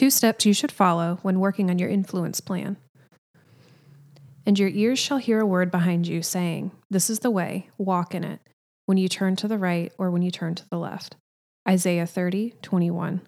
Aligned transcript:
Two 0.00 0.08
steps 0.08 0.46
you 0.46 0.54
should 0.54 0.72
follow 0.72 1.18
when 1.20 1.40
working 1.40 1.68
on 1.68 1.78
your 1.78 1.90
influence 1.90 2.40
plan. 2.40 2.78
And 4.46 4.58
your 4.58 4.70
ears 4.70 4.98
shall 4.98 5.18
hear 5.18 5.40
a 5.40 5.46
word 5.46 5.70
behind 5.70 6.06
you 6.06 6.22
saying, 6.22 6.70
This 6.88 7.10
is 7.10 7.18
the 7.18 7.30
way, 7.30 7.68
walk 7.76 8.14
in 8.14 8.24
it, 8.24 8.40
when 8.86 8.96
you 8.96 9.10
turn 9.10 9.36
to 9.36 9.46
the 9.46 9.58
right 9.58 9.92
or 9.98 10.10
when 10.10 10.22
you 10.22 10.30
turn 10.30 10.54
to 10.54 10.66
the 10.70 10.78
left. 10.78 11.16
Isaiah 11.68 12.06
30, 12.06 12.54
21. 12.62 13.20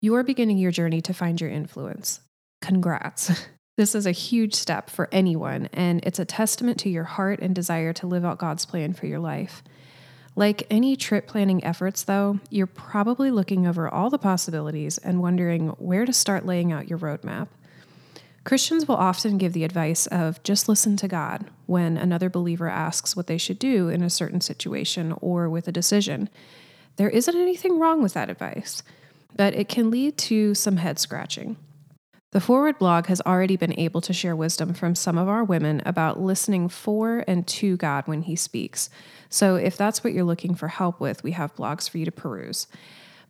You 0.00 0.14
are 0.14 0.22
beginning 0.22 0.56
your 0.56 0.70
journey 0.70 1.02
to 1.02 1.12
find 1.12 1.38
your 1.38 1.50
influence. 1.50 2.20
Congrats. 2.62 3.46
This 3.76 3.94
is 3.94 4.04
a 4.04 4.12
huge 4.12 4.54
step 4.54 4.90
for 4.90 5.08
anyone, 5.10 5.70
and 5.72 6.04
it's 6.04 6.18
a 6.18 6.26
testament 6.26 6.78
to 6.80 6.90
your 6.90 7.04
heart 7.04 7.40
and 7.40 7.54
desire 7.54 7.94
to 7.94 8.06
live 8.06 8.26
out 8.26 8.36
God's 8.36 8.66
plan 8.66 8.92
for 8.92 9.06
your 9.06 9.20
life. 9.20 9.62
Like 10.40 10.66
any 10.70 10.96
trip 10.96 11.26
planning 11.26 11.62
efforts, 11.62 12.02
though, 12.02 12.40
you're 12.48 12.66
probably 12.66 13.30
looking 13.30 13.66
over 13.66 13.86
all 13.86 14.08
the 14.08 14.16
possibilities 14.16 14.96
and 14.96 15.20
wondering 15.20 15.68
where 15.76 16.06
to 16.06 16.14
start 16.14 16.46
laying 16.46 16.72
out 16.72 16.88
your 16.88 16.98
roadmap. 16.98 17.48
Christians 18.42 18.88
will 18.88 18.96
often 18.96 19.36
give 19.36 19.52
the 19.52 19.64
advice 19.64 20.06
of 20.06 20.42
just 20.42 20.66
listen 20.66 20.96
to 20.96 21.08
God 21.08 21.44
when 21.66 21.98
another 21.98 22.30
believer 22.30 22.70
asks 22.70 23.14
what 23.14 23.26
they 23.26 23.36
should 23.36 23.58
do 23.58 23.90
in 23.90 24.02
a 24.02 24.08
certain 24.08 24.40
situation 24.40 25.14
or 25.20 25.50
with 25.50 25.68
a 25.68 25.72
decision. 25.72 26.30
There 26.96 27.10
isn't 27.10 27.36
anything 27.36 27.78
wrong 27.78 28.02
with 28.02 28.14
that 28.14 28.30
advice, 28.30 28.82
but 29.36 29.52
it 29.52 29.68
can 29.68 29.90
lead 29.90 30.16
to 30.16 30.54
some 30.54 30.78
head 30.78 30.98
scratching. 30.98 31.58
The 32.32 32.40
Forward 32.40 32.78
blog 32.78 33.06
has 33.06 33.20
already 33.22 33.56
been 33.56 33.76
able 33.76 34.00
to 34.02 34.12
share 34.12 34.36
wisdom 34.36 34.72
from 34.72 34.94
some 34.94 35.18
of 35.18 35.28
our 35.28 35.42
women 35.42 35.82
about 35.84 36.20
listening 36.20 36.68
for 36.68 37.24
and 37.26 37.44
to 37.48 37.76
God 37.76 38.06
when 38.06 38.22
He 38.22 38.36
speaks. 38.36 38.88
So, 39.28 39.56
if 39.56 39.76
that's 39.76 40.04
what 40.04 40.12
you're 40.12 40.22
looking 40.22 40.54
for 40.54 40.68
help 40.68 41.00
with, 41.00 41.24
we 41.24 41.32
have 41.32 41.56
blogs 41.56 41.90
for 41.90 41.98
you 41.98 42.04
to 42.04 42.12
peruse. 42.12 42.68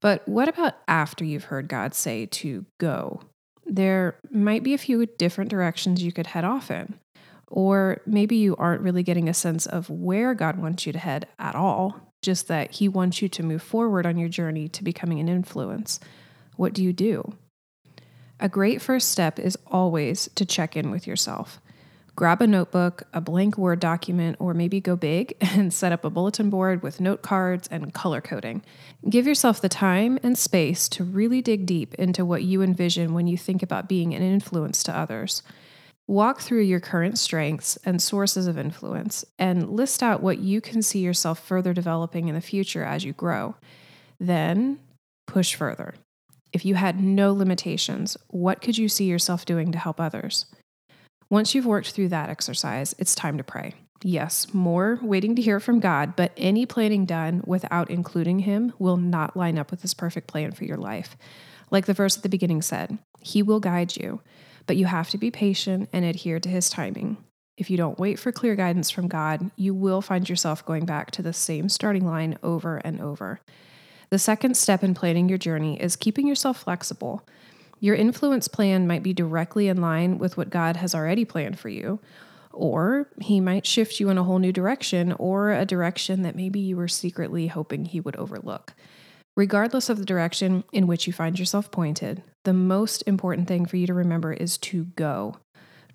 But 0.00 0.26
what 0.28 0.48
about 0.48 0.74
after 0.86 1.24
you've 1.24 1.44
heard 1.44 1.68
God 1.68 1.94
say 1.94 2.26
to 2.26 2.66
go? 2.76 3.22
There 3.64 4.18
might 4.30 4.62
be 4.62 4.74
a 4.74 4.78
few 4.78 5.06
different 5.06 5.50
directions 5.50 6.02
you 6.02 6.12
could 6.12 6.28
head 6.28 6.44
off 6.44 6.70
in. 6.70 6.98
Or 7.46 8.00
maybe 8.06 8.36
you 8.36 8.54
aren't 8.56 8.82
really 8.82 9.02
getting 9.02 9.28
a 9.28 9.34
sense 9.34 9.66
of 9.66 9.88
where 9.88 10.34
God 10.34 10.58
wants 10.58 10.86
you 10.86 10.92
to 10.92 10.98
head 10.98 11.26
at 11.38 11.54
all, 11.54 12.12
just 12.20 12.48
that 12.48 12.72
He 12.72 12.88
wants 12.88 13.22
you 13.22 13.30
to 13.30 13.42
move 13.42 13.62
forward 13.62 14.04
on 14.04 14.18
your 14.18 14.28
journey 14.28 14.68
to 14.68 14.84
becoming 14.84 15.20
an 15.20 15.28
influence. 15.28 16.00
What 16.56 16.74
do 16.74 16.82
you 16.82 16.92
do? 16.92 17.34
A 18.42 18.48
great 18.48 18.80
first 18.80 19.10
step 19.10 19.38
is 19.38 19.58
always 19.66 20.30
to 20.34 20.46
check 20.46 20.74
in 20.74 20.90
with 20.90 21.06
yourself. 21.06 21.60
Grab 22.16 22.40
a 22.40 22.46
notebook, 22.46 23.02
a 23.12 23.20
blank 23.20 23.58
Word 23.58 23.80
document, 23.80 24.36
or 24.40 24.54
maybe 24.54 24.80
go 24.80 24.96
big 24.96 25.36
and 25.40 25.72
set 25.72 25.92
up 25.92 26.06
a 26.06 26.10
bulletin 26.10 26.48
board 26.48 26.82
with 26.82 27.00
note 27.00 27.20
cards 27.20 27.68
and 27.70 27.92
color 27.92 28.22
coding. 28.22 28.62
Give 29.08 29.26
yourself 29.26 29.60
the 29.60 29.68
time 29.68 30.18
and 30.22 30.38
space 30.38 30.88
to 30.90 31.04
really 31.04 31.42
dig 31.42 31.66
deep 31.66 31.94
into 31.96 32.24
what 32.24 32.42
you 32.42 32.62
envision 32.62 33.12
when 33.12 33.26
you 33.26 33.36
think 33.36 33.62
about 33.62 33.90
being 33.90 34.14
an 34.14 34.22
influence 34.22 34.82
to 34.84 34.96
others. 34.96 35.42
Walk 36.06 36.40
through 36.40 36.62
your 36.62 36.80
current 36.80 37.18
strengths 37.18 37.76
and 37.84 38.00
sources 38.02 38.46
of 38.46 38.58
influence 38.58 39.22
and 39.38 39.70
list 39.70 40.02
out 40.02 40.22
what 40.22 40.38
you 40.38 40.62
can 40.62 40.80
see 40.80 41.00
yourself 41.00 41.38
further 41.38 41.74
developing 41.74 42.28
in 42.28 42.34
the 42.34 42.40
future 42.40 42.84
as 42.84 43.04
you 43.04 43.12
grow. 43.12 43.54
Then 44.18 44.80
push 45.26 45.54
further. 45.54 45.94
If 46.52 46.64
you 46.64 46.74
had 46.74 47.00
no 47.00 47.32
limitations, 47.32 48.16
what 48.28 48.60
could 48.60 48.76
you 48.76 48.88
see 48.88 49.04
yourself 49.04 49.44
doing 49.44 49.70
to 49.72 49.78
help 49.78 50.00
others? 50.00 50.46
Once 51.28 51.54
you've 51.54 51.66
worked 51.66 51.92
through 51.92 52.08
that 52.08 52.28
exercise, 52.28 52.94
it's 52.98 53.14
time 53.14 53.38
to 53.38 53.44
pray. 53.44 53.74
Yes, 54.02 54.52
more 54.52 54.98
waiting 55.02 55.36
to 55.36 55.42
hear 55.42 55.60
from 55.60 55.78
God, 55.78 56.16
but 56.16 56.32
any 56.36 56.66
planning 56.66 57.04
done 57.04 57.42
without 57.46 57.90
including 57.90 58.40
Him 58.40 58.72
will 58.78 58.96
not 58.96 59.36
line 59.36 59.58
up 59.58 59.70
with 59.70 59.82
His 59.82 59.94
perfect 59.94 60.26
plan 60.26 60.52
for 60.52 60.64
your 60.64 60.78
life. 60.78 61.16
Like 61.70 61.86
the 61.86 61.94
verse 61.94 62.16
at 62.16 62.22
the 62.24 62.28
beginning 62.28 62.62
said, 62.62 62.98
He 63.20 63.42
will 63.42 63.60
guide 63.60 63.96
you, 63.96 64.20
but 64.66 64.76
you 64.76 64.86
have 64.86 65.10
to 65.10 65.18
be 65.18 65.30
patient 65.30 65.88
and 65.92 66.04
adhere 66.04 66.40
to 66.40 66.48
His 66.48 66.68
timing. 66.68 67.18
If 67.56 67.70
you 67.70 67.76
don't 67.76 67.98
wait 67.98 68.18
for 68.18 68.32
clear 68.32 68.56
guidance 68.56 68.90
from 68.90 69.06
God, 69.06 69.50
you 69.54 69.74
will 69.74 70.00
find 70.00 70.28
yourself 70.28 70.64
going 70.64 70.86
back 70.86 71.10
to 71.12 71.22
the 71.22 71.34
same 71.34 71.68
starting 71.68 72.06
line 72.06 72.38
over 72.42 72.78
and 72.78 73.00
over. 73.00 73.40
The 74.10 74.18
second 74.18 74.56
step 74.56 74.82
in 74.82 74.94
planning 74.94 75.28
your 75.28 75.38
journey 75.38 75.80
is 75.80 75.94
keeping 75.94 76.26
yourself 76.26 76.62
flexible. 76.62 77.22
Your 77.78 77.94
influence 77.94 78.48
plan 78.48 78.86
might 78.86 79.04
be 79.04 79.12
directly 79.12 79.68
in 79.68 79.80
line 79.80 80.18
with 80.18 80.36
what 80.36 80.50
God 80.50 80.76
has 80.76 80.94
already 80.94 81.24
planned 81.24 81.58
for 81.60 81.68
you, 81.68 82.00
or 82.52 83.08
He 83.20 83.40
might 83.40 83.66
shift 83.66 84.00
you 84.00 84.10
in 84.10 84.18
a 84.18 84.24
whole 84.24 84.40
new 84.40 84.52
direction 84.52 85.12
or 85.12 85.52
a 85.52 85.64
direction 85.64 86.22
that 86.22 86.34
maybe 86.34 86.58
you 86.58 86.76
were 86.76 86.88
secretly 86.88 87.46
hoping 87.46 87.84
He 87.84 88.00
would 88.00 88.16
overlook. 88.16 88.74
Regardless 89.36 89.88
of 89.88 89.98
the 89.98 90.04
direction 90.04 90.64
in 90.72 90.88
which 90.88 91.06
you 91.06 91.12
find 91.12 91.38
yourself 91.38 91.70
pointed, 91.70 92.22
the 92.44 92.52
most 92.52 93.02
important 93.06 93.46
thing 93.46 93.64
for 93.64 93.76
you 93.76 93.86
to 93.86 93.94
remember 93.94 94.32
is 94.32 94.58
to 94.58 94.86
go. 94.96 95.36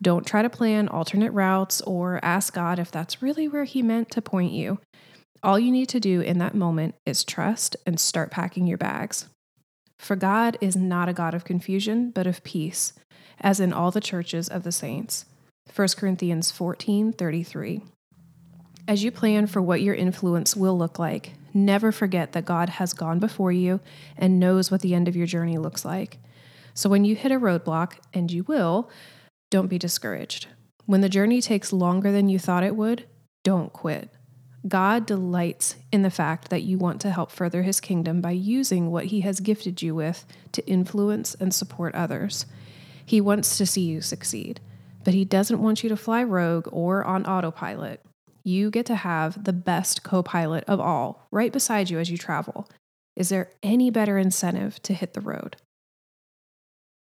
Don't 0.02 0.26
try 0.26 0.42
to 0.42 0.50
plan 0.50 0.88
alternate 0.88 1.32
routes 1.32 1.82
or 1.82 2.20
ask 2.24 2.54
God 2.54 2.80
if 2.80 2.92
that's 2.92 3.22
really 3.22 3.50
where 3.50 3.66
He 3.66 3.82
meant 3.82 4.10
to 4.12 4.22
point 4.22 4.54
you. 4.54 4.80
All 5.46 5.60
you 5.60 5.72
need 5.72 5.90
to 5.90 6.00
do 6.00 6.22
in 6.22 6.40
that 6.40 6.56
moment 6.56 6.96
is 7.06 7.24
trust 7.24 7.76
and 7.86 8.00
start 8.00 8.32
packing 8.32 8.66
your 8.66 8.80
bags. 8.80 9.28
For 10.00 10.16
God 10.16 10.58
is 10.60 10.76
not 10.76 11.08
a 11.08 11.14
God 11.14 11.36
of 11.36 11.46
confusion, 11.46 12.10
but 12.10 12.26
of 12.26 12.44
peace, 12.44 12.94
as 13.40 13.60
in 13.60 13.72
all 13.72 13.92
the 13.92 14.02
churches 14.02 14.50
of 14.50 14.64
the 14.64 14.72
saints. 14.72 15.26
1 15.76 15.90
Corinthians 15.98 16.50
14 16.50 17.14
33. 17.14 17.82
As 18.88 19.04
you 19.04 19.12
plan 19.12 19.46
for 19.46 19.62
what 19.62 19.84
your 19.84 19.94
influence 19.94 20.56
will 20.56 20.76
look 20.76 20.98
like, 20.98 21.34
never 21.54 21.92
forget 21.92 22.32
that 22.32 22.46
God 22.46 22.70
has 22.70 22.94
gone 22.94 23.20
before 23.20 23.52
you 23.52 23.82
and 24.18 24.40
knows 24.40 24.72
what 24.72 24.82
the 24.82 24.96
end 24.96 25.08
of 25.08 25.16
your 25.16 25.28
journey 25.28 25.60
looks 25.60 25.86
like. 25.86 26.18
So 26.74 26.90
when 26.90 27.06
you 27.06 27.16
hit 27.16 27.32
a 27.32 27.40
roadblock, 27.40 27.98
and 28.16 28.32
you 28.32 28.46
will, 28.46 28.90
don't 29.52 29.68
be 29.68 29.78
discouraged. 29.78 30.48
When 30.88 31.02
the 31.02 31.08
journey 31.08 31.40
takes 31.40 31.72
longer 31.72 32.12
than 32.12 32.30
you 32.30 32.40
thought 32.40 32.64
it 32.64 32.76
would, 32.76 33.06
don't 33.44 33.72
quit. 33.72 34.10
God 34.68 35.06
delights 35.06 35.76
in 35.92 36.02
the 36.02 36.10
fact 36.10 36.50
that 36.50 36.64
you 36.64 36.78
want 36.78 37.00
to 37.02 37.12
help 37.12 37.30
further 37.30 37.62
his 37.62 37.80
kingdom 37.80 38.20
by 38.20 38.32
using 38.32 38.90
what 38.90 39.06
he 39.06 39.22
has 39.22 39.40
gifted 39.40 39.82
you 39.82 39.94
with 39.94 40.26
to 40.54 40.66
influence 40.66 41.36
and 41.36 41.54
support 41.54 41.94
others. 41.94 42.48
He 43.06 43.22
wants 43.22 43.58
to 43.58 43.66
see 43.68 43.82
you 43.82 44.02
succeed, 44.02 44.60
but 45.04 45.14
he 45.14 45.24
doesn't 45.24 45.62
want 45.62 45.84
you 45.84 45.90
to 45.90 45.98
fly 45.98 46.24
rogue 46.24 46.68
or 46.72 47.04
on 47.04 47.26
autopilot. 47.26 48.02
You 48.44 48.72
get 48.72 48.88
to 48.88 48.96
have 48.96 49.44
the 49.44 49.54
best 49.54 50.04
co 50.04 50.24
pilot 50.24 50.64
of 50.68 50.80
all 50.80 51.28
right 51.32 51.54
beside 51.54 51.90
you 51.90 52.00
as 52.00 52.10
you 52.10 52.18
travel. 52.18 52.68
Is 53.16 53.30
there 53.30 53.52
any 53.62 53.92
better 53.92 54.18
incentive 54.18 54.82
to 54.84 54.94
hit 54.94 55.14
the 55.14 55.22
road? 55.22 55.58